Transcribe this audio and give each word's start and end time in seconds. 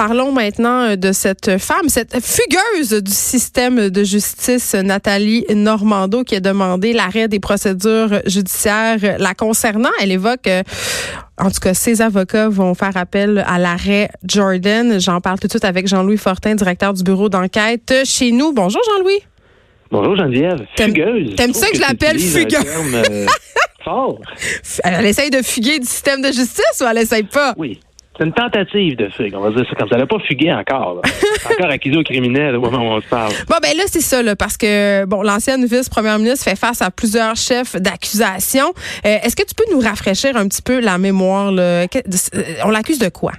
Parlons 0.00 0.32
maintenant 0.32 0.96
de 0.96 1.12
cette 1.12 1.58
femme, 1.58 1.90
cette 1.90 2.16
fugueuse 2.24 3.02
du 3.02 3.12
système 3.12 3.90
de 3.90 4.02
justice, 4.02 4.72
Nathalie 4.72 5.44
Normando, 5.54 6.24
qui 6.24 6.36
a 6.36 6.40
demandé 6.40 6.94
l'arrêt 6.94 7.28
des 7.28 7.38
procédures 7.38 8.22
judiciaires 8.24 9.18
la 9.18 9.34
concernant. 9.34 9.90
Elle 10.00 10.12
évoque 10.12 10.48
en 11.36 11.50
tout 11.50 11.60
cas, 11.60 11.74
ses 11.74 12.00
avocats 12.00 12.48
vont 12.48 12.72
faire 12.72 12.96
appel 12.96 13.44
à 13.46 13.58
l'arrêt 13.58 14.08
Jordan. 14.26 14.98
J'en 14.98 15.20
parle 15.20 15.38
tout 15.38 15.48
de 15.48 15.52
suite 15.52 15.66
avec 15.66 15.86
Jean-Louis 15.86 16.16
Fortin, 16.16 16.54
directeur 16.54 16.94
du 16.94 17.02
bureau 17.02 17.28
d'enquête 17.28 17.92
chez 18.06 18.32
nous. 18.32 18.54
Bonjour 18.54 18.80
Jean-Louis. 18.82 19.20
Bonjour 19.90 20.16
Geneviève. 20.16 20.64
Fugueuse. 20.78 21.34
T'aimes 21.36 21.52
ça 21.52 21.68
que 21.68 21.76
je 21.76 21.80
l'appelle 21.82 22.18
fugueuse? 22.18 22.64
Euh, 22.94 23.26
fort. 23.84 24.18
Elle 24.82 25.04
essaye 25.04 25.28
de 25.28 25.42
fuguer 25.42 25.78
du 25.78 25.86
système 25.86 26.22
de 26.22 26.28
justice 26.28 26.80
ou 26.80 26.84
elle 26.90 26.98
essaye 26.98 27.24
pas? 27.24 27.52
Oui. 27.58 27.80
C'est 28.20 28.26
une 28.26 28.34
tentative 28.34 28.96
de 28.96 29.08
fugue, 29.08 29.34
on 29.34 29.40
va 29.40 29.50
dire 29.50 29.66
ça 29.66 29.74
comme 29.76 29.88
ça. 29.88 29.94
Elle 29.94 30.02
n'a 30.02 30.06
pas 30.06 30.18
fugué 30.18 30.52
encore. 30.52 31.00
encore 31.50 31.70
accusée 31.70 31.96
au 31.96 32.02
criminel 32.02 32.54
au 32.54 32.60
moment 32.60 32.76
où 32.76 32.96
on 32.96 33.00
se 33.00 33.08
parle. 33.08 33.32
Bon, 33.48 33.56
ben 33.62 33.74
là, 33.74 33.84
c'est 33.86 34.02
ça, 34.02 34.22
là, 34.22 34.36
parce 34.36 34.58
que 34.58 35.06
bon, 35.06 35.22
l'ancienne 35.22 35.64
vice-première 35.64 36.18
ministre 36.18 36.44
fait 36.44 36.58
face 36.58 36.82
à 36.82 36.90
plusieurs 36.90 37.34
chefs 37.36 37.76
d'accusation. 37.76 38.66
Euh, 39.06 39.16
est-ce 39.24 39.34
que 39.34 39.46
tu 39.46 39.54
peux 39.54 39.64
nous 39.72 39.80
rafraîchir 39.80 40.36
un 40.36 40.46
petit 40.48 40.60
peu 40.60 40.80
la 40.80 40.98
mémoire? 40.98 41.50
Là? 41.50 41.62
Euh, 41.62 41.86
on 42.66 42.68
l'accuse 42.68 42.98
de 42.98 43.08
quoi? 43.08 43.32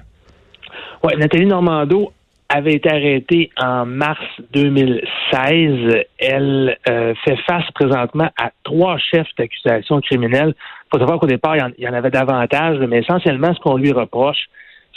Oui, 1.03 1.13
Nathalie 1.15 1.45
Normando 1.45 2.11
avait 2.49 2.73
été 2.73 2.89
arrêtée 2.89 3.51
en 3.57 3.85
mars 3.85 4.19
2016. 4.53 6.05
Elle 6.17 6.75
euh, 6.89 7.13
fait 7.23 7.37
face 7.47 7.69
présentement 7.75 8.29
à 8.35 8.49
trois 8.63 8.97
chefs 8.97 9.29
d'accusation 9.37 10.01
criminelle. 10.01 10.55
Il 10.57 10.87
faut 10.91 10.99
savoir 10.99 11.19
qu'au 11.19 11.27
départ, 11.27 11.55
il 11.55 11.83
y, 11.83 11.87
en, 11.87 11.93
avait 11.93 12.09
davantage, 12.09 12.79
mais 12.79 12.99
essentiellement, 12.99 13.53
ce 13.53 13.59
qu'on 13.59 13.77
lui 13.77 13.91
reproche, 13.91 14.47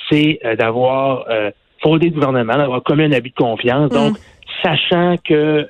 c'est 0.09 0.39
euh, 0.45 0.57
d'avoir 0.57 1.25
euh, 1.31 1.51
fraudé 1.81 2.09
le 2.09 2.15
gouvernement, 2.15 2.57
d'avoir 2.57 2.83
commis 2.83 3.05
un 3.05 3.13
abus 3.13 3.31
de 3.31 3.35
confiance. 3.35 3.91
Mm. 3.91 3.95
Donc, 3.95 4.17
sachant 4.63 5.17
que 5.23 5.69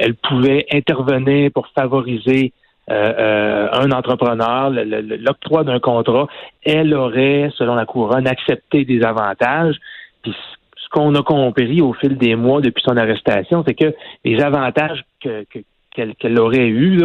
elle 0.00 0.14
pouvait 0.14 0.66
intervenir 0.72 1.50
pour 1.52 1.66
favoriser 1.68 2.52
un 2.88 3.90
entrepreneur, 3.90 4.70
l'octroi 4.70 5.64
d'un 5.64 5.78
contrat, 5.78 6.26
elle 6.64 6.94
aurait, 6.94 7.50
selon 7.56 7.74
la 7.74 7.84
couronne, 7.84 8.26
accepté 8.26 8.86
des 8.86 9.02
avantages. 9.02 9.76
Puis 10.22 10.32
ce 10.32 10.88
qu'on 10.90 11.14
a 11.16 11.22
compris 11.22 11.82
au 11.82 11.92
fil 11.92 12.16
des 12.16 12.34
mois 12.34 12.62
depuis 12.62 12.82
son 12.82 12.96
arrestation, 12.96 13.62
c'est 13.66 13.74
que 13.74 13.94
les 14.24 14.40
avantages 14.40 15.04
que, 15.22 15.44
qu'elle 15.90 16.38
aurait 16.38 16.68
eu, 16.68 17.00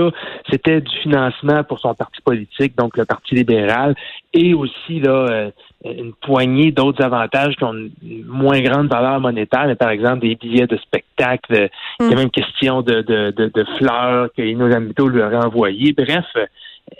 c'était 0.50 0.82
du 0.82 0.96
financement 0.98 1.64
pour 1.64 1.80
son 1.80 1.94
parti 1.96 2.22
politique, 2.22 2.78
donc 2.78 2.98
le 2.98 3.06
Parti 3.06 3.36
libéral, 3.36 3.96
et 4.34 4.54
aussi 4.54 5.00
là, 5.00 5.26
euh, 5.30 5.52
une 5.86 6.14
poignée 6.14 6.72
d'autres 6.72 7.04
avantages 7.04 7.56
qui 7.56 7.64
ont 7.64 7.74
une 7.74 8.26
moins 8.26 8.62
grande 8.62 8.88
valeur 8.88 9.20
monétaire, 9.20 9.66
mais 9.68 9.76
par 9.76 9.90
exemple 9.90 10.20
des 10.20 10.36
billets 10.36 10.68
de 10.68 10.78
spectacle, 10.78 11.70
il 12.00 12.06
y 12.06 12.10
a 12.10 12.16
mm. 12.16 12.18
même 12.18 12.30
question 12.30 12.82
de, 12.82 13.02
de, 13.02 13.32
de, 13.32 13.52
de 13.54 13.64
fleurs 13.78 14.30
que 14.36 14.42
amis 14.42 14.94
lui 14.98 15.22
auraient 15.22 15.46
envoyées. 15.46 15.94
Bref, 15.94 16.26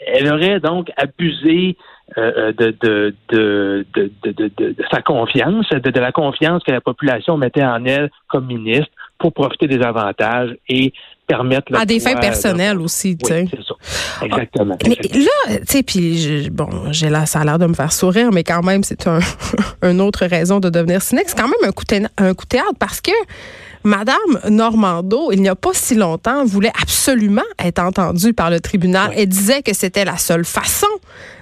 elle 0.08 0.32
aurait 0.32 0.60
donc 0.60 0.92
abusé 0.98 1.78
euh, 2.18 2.52
de, 2.52 2.76
de, 2.82 3.16
de, 3.30 3.86
de, 3.96 4.52
de, 4.58 4.76
sa 4.92 5.02
confiance, 5.02 5.68
de, 5.70 6.00
la 6.00 6.12
confiance 6.12 6.62
que 6.64 6.72
la 6.72 6.82
population 6.82 7.38
mettait 7.38 7.64
en 7.64 7.86
elle 7.86 8.12
comme 8.28 8.46
ministre 8.46 8.93
pour 9.24 9.32
profiter 9.32 9.68
des 9.68 9.82
avantages 9.82 10.54
et 10.68 10.92
permettre 11.26 11.74
à 11.74 11.86
des 11.86 12.02
fins 12.02 12.16
personnelles 12.16 12.80
aussi, 12.80 13.16
tu 13.18 13.28
sais. 13.28 13.46
Exactement. 14.22 14.78
Mais 14.86 14.98
là, 15.14 15.58
tu 15.60 15.64
sais, 15.66 15.84
puis 15.84 16.50
bon, 16.52 16.68
j'ai 16.92 17.10
là, 17.10 17.26
ça 17.26 17.40
a 17.40 17.46
l'air 17.46 17.58
de 17.58 17.68
me 17.68 17.74
faire 17.74 17.94
sourire, 17.94 18.32
mais 18.34 18.44
quand 18.44 18.62
même, 18.64 18.84
c'est 18.84 19.08
un, 19.08 19.20
une 19.82 20.02
autre 20.02 20.26
raison 20.26 20.60
de 20.60 20.70
devenir 20.70 21.02
cynique. 21.02 21.26
C'est 21.28 21.38
quand 21.38 21.48
même 21.48 21.54
un 21.64 21.72
coup, 21.72 21.86
un 22.18 22.34
coup 22.34 22.44
de 22.44 22.50
théâtre 22.50 22.76
parce 22.78 23.00
que 23.00 23.12
Madame 23.86 24.18
Normando, 24.50 25.32
il 25.32 25.42
n'y 25.42 25.50
a 25.50 25.56
pas 25.56 25.72
si 25.74 25.96
longtemps, 25.96 26.44
voulait 26.46 26.72
absolument 26.82 27.42
être 27.60 27.80
entendue 27.80 28.34
par 28.34 28.50
le 28.50 28.60
tribunal. 28.60 29.12
Elle 29.16 29.28
disait 29.28 29.62
que 29.62 29.74
c'était 29.74 30.06
la 30.06 30.18
seule 30.18 30.46
façon 30.46 30.88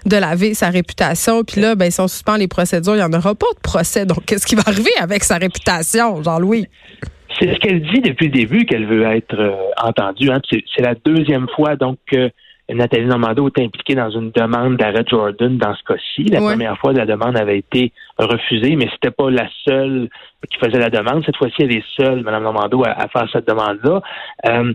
de 0.06 0.18
laver 0.18 0.54
sa 0.54 0.70
réputation. 0.70 1.44
Puis 1.44 1.62
là, 1.62 1.76
ben, 1.76 1.90
si 1.90 2.00
on 2.00 2.08
suspend 2.08 2.36
les 2.36 2.48
procédures, 2.48 2.96
il 2.96 3.00
n'y 3.00 3.04
en 3.04 3.14
aura 3.14 3.36
pas 3.36 3.52
de 3.56 3.60
procès. 3.62 4.06
Donc, 4.06 4.26
qu'est-ce 4.26 4.46
qui 4.46 4.56
va 4.56 4.64
arriver 4.66 4.92
avec 5.00 5.24
sa 5.24 5.38
réputation, 5.38 6.22
Jean-Louis? 6.24 6.68
C'est 7.40 7.54
ce 7.54 7.60
qu'elle 7.60 7.82
dit 7.82 8.02
depuis 8.02 8.28
le 8.28 8.32
début 8.32 8.66
qu'elle 8.66 8.86
veut 8.86 9.04
être 9.04 9.40
euh, 9.40 9.56
entendue. 9.82 10.32
Hein. 10.32 10.42
C'est 10.50 10.82
la 10.82 10.96
deuxième 10.96 11.48
fois 11.50 11.76
donc 11.76 11.98
que 12.06 12.32
Nathalie 12.74 13.06
Normando 13.06 13.48
est 13.48 13.62
impliquée 13.62 13.96
dans 13.96 14.10
une 14.10 14.32
demande 14.32 14.78
d'arrêt 14.78 15.04
Jordan 15.08 15.58
dans 15.58 15.76
ce 15.76 15.84
cas-ci. 15.84 16.26
La 16.26 16.40
première 16.40 16.78
fois, 16.78 16.94
la 16.94 17.06
demande 17.06 17.38
avait 17.38 17.58
été 17.58 17.92
refusée, 18.18 18.76
mais 18.76 18.88
c'était 18.94 19.12
pas 19.12 19.30
la 19.30 19.48
seule 19.68 20.10
qui 20.50 20.58
faisait 20.58 20.80
la 20.80 20.90
demande. 20.90 21.24
Cette 21.26 21.38
fois-ci, 21.38 21.64
elle 21.64 21.76
est 21.76 21.84
seule, 21.98 22.22
Mme 22.24 22.44
Normando, 22.44 22.84
à, 22.86 23.08
faire 23.08 23.28
cette 23.32 23.48
demande-là. 23.48 24.02
Euh, 24.46 24.74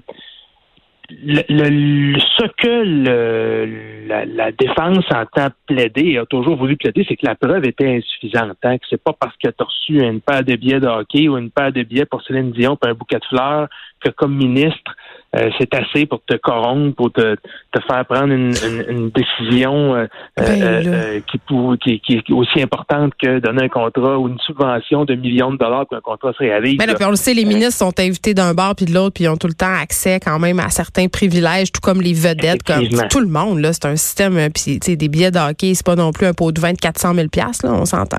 le, 1.11 2.19
ce 2.19 2.47
que 2.57 2.85
le, 2.85 4.09
la, 4.09 4.25
la, 4.25 4.53
défense 4.53 5.05
entend 5.11 5.49
plaider 5.67 6.13
et 6.13 6.19
a 6.19 6.27
toujours 6.27 6.57
voulu 6.57 6.77
plaider, 6.77 7.05
c'est 7.09 7.17
que 7.17 7.27
la 7.27 7.35
preuve 7.35 7.65
était 7.65 7.97
insuffisante. 7.97 8.57
Hein, 8.63 8.79
que 8.79 8.85
c'est 8.91 9.03
pas 9.03 9.13
parce 9.13 9.35
que 9.37 9.49
tu 9.49 9.55
as 9.59 9.65
reçu 9.65 10.03
une 10.03 10.21
paire 10.21 10.45
de 10.45 10.57
billets 10.57 10.81
de 10.81 10.87
hockey 10.87 11.29
ou 11.29 11.39
une 11.39 11.51
paire 11.51 11.73
de 11.73 11.83
billets 11.83 12.07
pour 12.07 12.23
Céline 12.23 12.51
Dion 12.53 12.77
pour 12.77 12.89
un 12.89 12.95
bouquet 12.95 13.19
de 13.19 13.25
fleurs 13.25 13.69
que 14.03 14.11
comme 14.11 14.37
ministre, 14.37 14.95
euh, 15.37 15.51
c'est 15.59 15.75
assez 15.75 16.07
pour 16.07 16.23
te 16.25 16.37
corrompre, 16.37 16.95
pour 16.95 17.13
te, 17.13 17.35
te 17.35 17.81
faire 17.87 18.07
prendre 18.07 18.33
une, 18.33 18.55
une, 18.89 19.11
décision 19.11 19.95
euh, 19.95 20.07
ben, 20.37 20.63
euh, 20.63 21.21
qui, 21.31 21.39
pour, 21.39 21.77
qui, 21.79 22.01
qui, 22.01 22.15
est 22.15 22.31
aussi 22.31 22.63
importante 22.63 23.13
que 23.21 23.39
donner 23.41 23.65
un 23.65 23.69
contrat 23.69 24.19
ou 24.19 24.29
une 24.29 24.39
subvention 24.39 25.05
de 25.05 25.15
millions 25.15 25.51
de 25.51 25.59
dollars 25.59 25.87
pour 25.87 25.99
un 25.99 26.01
contrat 26.01 26.33
se 26.33 26.39
réalise. 26.39 26.79
Ben 26.79 26.95
on 27.03 27.11
le 27.11 27.17
sait, 27.17 27.35
les 27.35 27.45
ministres 27.45 27.75
sont 27.75 27.99
invités 28.01 28.33
d'un 28.33 28.55
bar 28.55 28.75
puis 28.77 28.87
de 28.87 28.95
l'autre, 28.95 29.15
puis 29.15 29.25
ils 29.25 29.29
ont 29.29 29.37
tout 29.37 29.49
le 29.49 29.55
temps 29.55 29.75
accès 29.75 30.21
quand 30.21 30.39
même 30.39 30.59
à 30.59 30.71
certains 30.71 31.09
privilèges, 31.09 31.71
tout 31.71 31.83
comme 31.83 32.01
les 32.01 32.15
vedettes, 32.15 32.63
comme 32.63 32.87
tout 33.11 33.21
le 33.21 33.29
monde. 33.29 33.59
Là, 33.59 33.73
c'est 33.73 33.87
un 33.87 33.97
système, 33.97 34.39
puis 34.55 34.79
des 34.79 35.09
billets 35.09 35.33
de 35.33 35.39
hockey, 35.39 35.75
c'est 35.75 35.85
pas 35.85 35.97
non 35.97 36.13
plus 36.13 36.27
un 36.27 36.33
pot 36.33 36.51
de 36.53 36.61
20 36.61 36.81
400 36.81 37.15
000 37.15 37.27
là, 37.37 37.73
on 37.73 37.85
s'entend. 37.85 38.19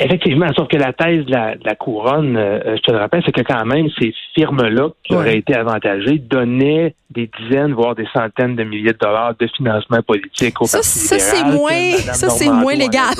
Effectivement, 0.00 0.46
sauf 0.56 0.68
que 0.68 0.76
la 0.76 0.92
thèse 0.92 1.24
de 1.26 1.32
la, 1.32 1.74
couronne, 1.74 2.36
euh, 2.36 2.76
je 2.76 2.82
te 2.82 2.92
le 2.92 2.98
rappelle, 2.98 3.22
c'est 3.26 3.32
que 3.32 3.42
quand 3.42 3.64
même 3.64 3.88
ces 3.98 4.14
firmes-là 4.34 4.90
qui 5.02 5.14
auraient 5.14 5.38
été 5.38 5.54
avantagées 5.54 6.18
donnaient 6.18 6.94
des 7.10 7.28
dizaines, 7.38 7.72
voire 7.72 7.94
des 7.94 8.06
centaines 8.14 8.54
de 8.54 8.62
milliers 8.62 8.92
de 8.92 8.98
dollars 8.98 9.34
de 9.38 9.46
financement 9.56 10.00
politique 10.02 10.60
au 10.60 10.66
ça, 10.66 10.82
ça 10.82 11.18
c'est 11.18 11.44
moins, 11.44 11.92
ça 12.12 12.28
c'est 12.28 12.50
moins 12.50 12.74
légal. 12.74 13.14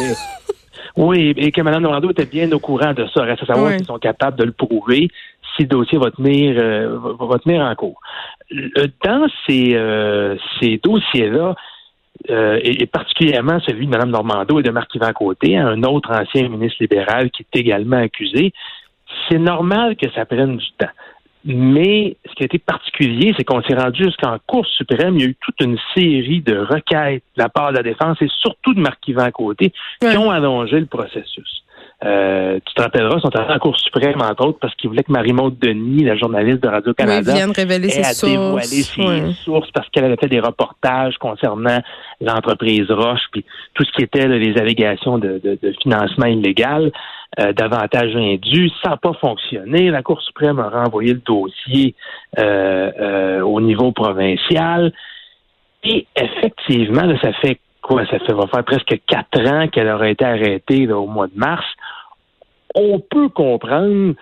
oui, 0.97 1.35
et 1.37 1.51
que 1.51 1.63
Mme 1.63 1.83
Normando 1.83 2.11
était 2.11 2.27
bien 2.27 2.51
au 2.53 2.61
courant 2.61 2.93
de 2.93 3.07
ça. 3.13 3.23
Reste 3.23 3.43
à 3.43 3.47
savoir 3.47 3.77
qu'ils 3.77 3.87
sont 3.87 3.99
capables 3.99 4.39
de 4.39 4.45
le 4.45 4.53
prouver 4.53 5.09
si 5.57 5.63
le 5.63 5.69
dossier 5.69 5.99
va 5.99 6.11
tenir, 6.11 6.55
euh, 6.59 6.99
va 7.19 7.39
tenir 7.39 7.63
en 7.63 7.75
cours. 7.75 8.01
Dans 9.05 9.27
ces, 9.47 9.75
euh, 9.75 10.37
ces 10.61 10.81
dossiers-là, 10.83 11.57
euh, 12.31 12.59
et, 12.63 12.87
particulièrement 12.87 13.61
celui 13.61 13.87
de 13.87 13.91
Mme 13.91 14.11
Normando 14.11 14.59
et 14.59 14.63
de 14.63 14.71
Marc-Yvan 14.71 15.13
Côté, 15.13 15.57
un 15.57 15.83
autre 15.83 16.11
ancien 16.13 16.49
ministre 16.49 16.79
libéral 16.81 17.31
qui 17.31 17.43
est 17.43 17.59
également 17.59 17.99
accusé, 17.99 18.53
c'est 19.29 19.39
normal 19.39 19.97
que 19.97 20.11
ça 20.13 20.27
prenne 20.27 20.57
du 20.57 20.67
temps. 20.79 20.91
Mais 21.45 22.17
ce 22.27 22.35
qui 22.35 22.43
a 22.43 22.47
été 22.47 22.59
particulier, 22.59 23.33
c'est 23.37 23.45
qu'on 23.45 23.63
s'est 23.63 23.75
rendu 23.75 24.05
jusqu'en 24.05 24.37
Cour 24.47 24.67
suprême. 24.67 25.17
Il 25.17 25.23
y 25.23 25.25
a 25.25 25.29
eu 25.29 25.37
toute 25.41 25.61
une 25.61 25.79
série 25.95 26.43
de 26.43 26.59
requêtes 26.59 27.23
de 27.37 27.43
la 27.43 27.49
part 27.49 27.71
de 27.71 27.77
la 27.77 27.83
défense 27.83 28.21
et 28.21 28.29
surtout 28.41 28.75
de 28.75 28.81
Marc-Yvan 28.81 29.31
Côté 29.31 29.73
qui 30.01 30.17
ont 30.17 30.31
allongé 30.31 30.81
le 30.81 30.87
processus. 30.87 31.65
Euh, 32.05 32.61
tu 32.65 32.75
te 32.75 32.83
rappelleras, 32.83 33.17
ils 33.17 33.21
sont 33.23 33.35
allés 33.35 33.53
en 33.53 33.59
Cour 33.59 33.77
suprême, 33.77 34.23
entre 34.23 34.47
autres, 34.47 34.59
parce 34.61 34.73
qu'ils 34.77 34.89
voulaient 34.89 35.03
que 35.03 35.11
Marie-Maude 35.11 35.59
Denis, 35.59 36.05
la 36.05 36.17
journaliste 36.17 36.63
de 36.63 36.69
Radio-Canada, 36.69 37.33
oui, 37.35 37.53
révéler 37.57 37.89
ses 37.89 38.05
sources. 38.05 38.71
dévoilé 38.71 39.25
ses 39.33 39.33
sources 39.43 39.71
parce 39.73 39.89
qu'elle 39.89 40.05
avait 40.05 40.17
fait 40.17 40.29
des 40.29 40.39
reportages 40.39 41.19
concernant 41.19 41.81
l'entreprise 42.21 42.89
Roche, 42.89 43.23
puis 43.33 43.45
tout 43.75 43.85
ce 43.85 43.91
qui 43.93 44.03
était 44.03 44.29
les 44.29 44.57
allégations 44.59 45.19
de, 45.19 45.41
financement 45.83 46.27
illégal, 46.27 46.93
euh, 47.41 47.53
davantage 47.53 48.15
indus. 48.15 48.71
Ça 48.83 48.91
n'a 48.91 48.97
pas 48.97 49.15
fonctionné. 49.15 49.91
La 49.91 50.03
Cour 50.03 50.23
suprême 50.23 50.61
a 50.61 50.69
renvoyé 50.69 51.15
le 51.15 51.21
dossier 51.27 51.97
euh, 52.39 52.93
euh, 53.01 53.41
au 53.41 53.61
niveau 53.61 53.91
provincial. 53.91 54.93
Et 55.83 56.07
effectivement, 56.15 57.13
ça 57.21 57.33
fait 57.35 57.59
quoi? 57.83 58.07
Ça 58.07 58.21
fait, 58.21 58.33
va 58.33 58.47
faire 58.47 58.65
presque 58.65 59.01
quatre 59.07 59.41
ans 59.49 59.67
qu'elle 59.67 59.89
aurait 59.89 60.13
été 60.13 60.25
arrêtée 60.25 60.91
au 60.93 61.07
mois 61.07 61.27
de 61.27 61.37
mars 61.37 61.67
on 62.75 63.01
peut 63.01 63.29
comprendre 63.29 64.15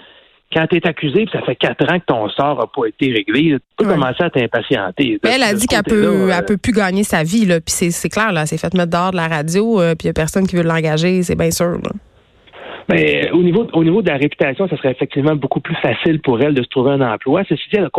quand 0.53 0.67
tu 0.69 0.77
es 0.77 0.87
accusé, 0.87 1.27
ça 1.33 1.43
fait 1.43 1.57
quatre 1.57 1.93
ans 1.93 1.99
que 1.99 2.05
ton 2.07 2.29
sort 2.31 2.59
n'a 2.59 2.67
pas 2.67 2.87
été 2.87 3.13
réglé, 3.13 3.55
tu 3.55 3.61
peux 3.77 3.85
commencer 3.85 4.23
à 4.23 4.31
t'impatienter. 4.31 5.19
Elle 5.25 5.43
a 5.43 5.53
dit 5.53 5.67
qu'elle 5.67 5.83
peut, 5.83 6.31
elle 6.33 6.45
peut 6.45 6.57
plus 6.57 6.73
gagner 6.73 7.03
sa 7.03 7.25
vie, 7.25 7.47
là. 7.47 7.61
Puis 7.61 7.91
c'est 7.91 8.09
clair, 8.09 8.33
là, 8.33 8.47
c'est 8.47 8.59
fait 8.59 8.73
mettre 8.75 8.93
dehors 8.93 9.11
de 9.11 9.17
la 9.17 9.29
radio, 9.29 9.81
euh, 9.81 9.95
puis 9.95 10.05
il 10.05 10.07
n'y 10.07 10.11
a 10.11 10.15
personne 10.15 10.47
qui 10.47 10.57
veut 10.57 10.63
l'engager, 10.63 11.23
c'est 11.23 11.37
bien 11.37 11.51
sûr. 11.51 11.79
Mais 12.89 13.31
au 13.33 13.43
niveau, 13.43 13.67
au 13.73 13.83
niveau 13.83 14.03
de 14.03 14.09
la 14.09 14.17
réputation, 14.17 14.69
ça 14.69 14.77
serait 14.77 14.93
effectivement 14.93 15.35
beaucoup 15.35 15.61
plus 15.61 15.75
facile 15.77 16.21
pour 16.21 16.41
elle 16.41 16.55
de 16.55 16.63
se 16.63 16.69
trouver 16.69 16.93
un 16.93 17.01
emploi. 17.01 17.43
Ceci 17.49 17.65
dit, 17.73 17.79
elle 17.79 17.91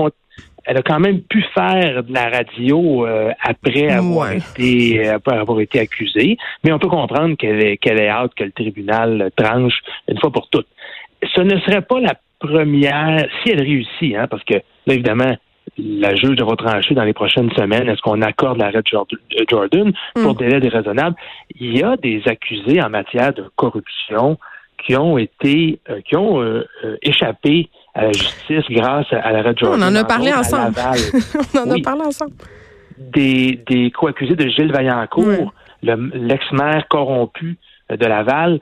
elle 0.68 0.78
a 0.78 0.82
quand 0.82 1.00
même 1.00 1.22
pu 1.22 1.44
faire 1.54 2.04
de 2.04 2.14
la 2.14 2.30
radio 2.30 3.08
euh, 3.08 3.32
après 3.42 3.90
avoir 3.90 4.32
été 4.34 5.08
après 5.08 5.38
avoir 5.38 5.60
été 5.62 5.80
accusée, 5.80 6.38
mais 6.64 6.72
on 6.74 6.80
peut 6.80 6.90
comprendre 6.90 7.36
qu'elle 7.38 7.66
est 7.66 7.78
qu'elle 7.78 8.00
est 8.00 8.10
hâte 8.10 8.34
que 8.36 8.44
le 8.44 8.52
tribunal 8.52 9.32
tranche 9.36 9.80
une 10.10 10.20
fois 10.20 10.32
pour 10.32 10.50
toutes. 10.50 10.68
Ce 11.36 11.42
ne 11.42 11.58
serait 11.62 11.82
pas 11.82 12.00
la 12.00 12.16
première 12.40 13.28
si 13.42 13.52
elle 13.52 13.62
réussit, 13.62 14.16
hein, 14.16 14.28
parce 14.30 14.44
que 14.44 14.56
là 14.56 14.94
évidemment 14.94 15.36
la 15.78 16.16
juge 16.16 16.36
devra 16.36 16.56
trancher 16.56 16.96
dans 16.96 17.04
les 17.04 17.14
prochaines 17.14 17.52
semaines. 17.52 17.88
Est-ce 17.88 18.02
qu'on 18.02 18.22
accorde 18.22 18.58
l'arrêt 18.58 18.82
de 18.82 19.46
Jordan 19.50 19.94
pour 20.16 20.34
mm. 20.34 20.38
délai 20.38 20.60
déraisonnable? 20.60 21.16
Il 21.60 21.78
y 21.78 21.84
a 21.84 21.96
des 21.98 22.22
accusés 22.26 22.82
en 22.82 22.90
matière 22.90 23.34
de 23.34 23.46
corruption 23.56 24.38
qui 24.78 24.96
ont 24.96 25.18
été, 25.18 25.80
euh, 25.90 26.02
qui 26.02 26.16
ont 26.16 26.42
euh, 26.42 26.66
euh, 26.84 26.98
échappé 27.02 27.70
à 27.94 28.04
la 28.04 28.12
justice 28.12 28.64
grâce 28.70 29.08
à, 29.12 29.32
l'arrêt 29.32 29.54
de 29.54 29.60
Jordan. 29.60 29.82
On 29.84 29.88
en 29.88 29.96
a 29.96 30.04
parlé 30.04 30.32
ensemble. 30.32 30.76
On 31.56 31.60
en 31.60 31.72
a 31.72 31.82
parlé 31.82 32.02
ensemble. 32.02 32.34
Des, 32.98 33.60
des 33.68 33.92
co-accusés 33.92 34.36
de 34.36 34.48
Gilles 34.48 34.72
Vaillancourt, 34.72 35.54
l'ex-maire 35.84 36.88
corrompu 36.90 37.58
de 37.90 38.06
Laval, 38.06 38.60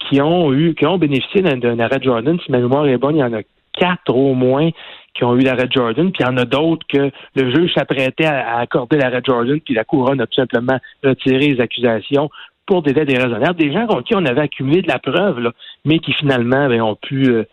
qui 0.00 0.20
ont 0.20 0.52
eu, 0.52 0.74
qui 0.74 0.86
ont 0.86 0.98
bénéficié 0.98 1.42
d'un 1.42 1.78
arrêt 1.78 1.98
de 1.98 2.04
Jordan. 2.04 2.38
Si 2.44 2.50
ma 2.50 2.58
mémoire 2.58 2.86
est 2.86 2.96
bonne, 2.96 3.16
il 3.16 3.20
y 3.20 3.24
en 3.24 3.34
a 3.34 3.42
quatre 3.72 4.14
au 4.14 4.34
moins 4.34 4.70
qui 5.14 5.24
ont 5.24 5.36
eu 5.36 5.40
l'arrêt 5.40 5.68
Jordan, 5.70 6.10
puis 6.12 6.22
il 6.22 6.26
y 6.26 6.28
en 6.28 6.36
a 6.36 6.44
d'autres 6.44 6.86
que 6.86 7.10
le 7.34 7.54
juge 7.54 7.72
s'apprêtait 7.74 8.26
à, 8.26 8.58
accorder 8.58 8.98
l'arrêt 8.98 9.22
Jordan, 9.24 9.60
puis 9.60 9.74
la 9.74 9.84
couronne 9.84 10.20
a 10.20 10.26
tout 10.26 10.34
simplement 10.34 10.78
retiré 11.02 11.48
les 11.48 11.60
accusations 11.60 12.30
pour 12.66 12.82
des 12.82 12.92
délais 12.92 13.14
déraisonnables. 13.14 13.58
Des 13.58 13.72
gens 13.72 13.86
contre 13.86 14.04
qui 14.04 14.14
on 14.14 14.24
avait 14.24 14.42
accumulé 14.42 14.82
de 14.82 14.88
la 14.88 14.98
preuve, 14.98 15.40
là, 15.40 15.52
mais 15.84 15.98
qui 15.98 16.12
finalement 16.12 16.68
ben, 16.68 16.82
ont 16.82 16.96
pu 16.96 17.30
euh, 17.30 17.44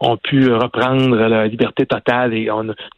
ont 0.00 0.16
pu 0.16 0.52
reprendre 0.52 1.16
la 1.16 1.46
liberté 1.46 1.86
totale 1.86 2.34
et 2.34 2.48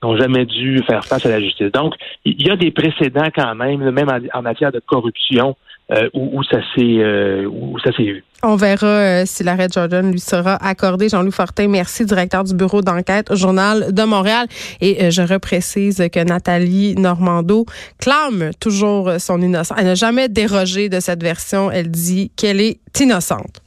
n'ont 0.02 0.16
jamais 0.16 0.46
dû 0.46 0.82
faire 0.86 1.04
face 1.04 1.26
à 1.26 1.28
la 1.28 1.40
justice. 1.40 1.70
Donc, 1.72 1.94
il 2.24 2.40
y 2.46 2.50
a 2.50 2.56
des 2.56 2.70
précédents 2.70 3.28
quand 3.34 3.54
même, 3.54 3.90
même 3.90 4.08
en 4.32 4.42
matière 4.42 4.72
de 4.72 4.80
corruption, 4.80 5.56
euh, 5.92 6.08
où, 6.14 6.42
ça 6.44 6.60
s'est 6.74 6.98
euh, 6.98 7.44
où 7.46 7.78
ça 7.80 7.92
s'est 7.92 8.04
vu. 8.04 8.24
On 8.46 8.56
verra 8.56 8.86
euh, 8.86 9.22
si 9.26 9.42
l'arrêt 9.42 9.68
Jordan 9.72 10.12
lui 10.12 10.20
sera 10.20 10.56
accordé. 10.56 11.08
Jean-Louis 11.08 11.32
Fortin, 11.32 11.66
merci, 11.66 12.04
directeur 12.04 12.44
du 12.44 12.52
bureau 12.52 12.82
d'enquête 12.82 13.30
au 13.30 13.36
Journal 13.36 13.90
de 13.90 14.02
Montréal. 14.02 14.46
Et 14.82 15.10
je 15.10 15.22
reprécise 15.22 16.02
que 16.12 16.22
Nathalie 16.22 16.94
Normando 16.94 17.64
clame 17.98 18.50
toujours 18.60 19.12
son 19.18 19.40
innocence. 19.40 19.78
Elle 19.80 19.86
n'a 19.86 19.94
jamais 19.94 20.28
dérogé 20.28 20.90
de 20.90 21.00
cette 21.00 21.22
version. 21.22 21.70
Elle 21.70 21.90
dit 21.90 22.30
qu'elle 22.36 22.60
est 22.60 22.78
innocente. 23.00 23.62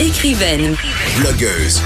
Écrivaine. 0.00 0.74
Blogueuse. 1.18 1.82